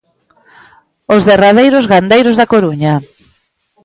[1.13, 2.93] Os derradeiros gandeiros da Coruña.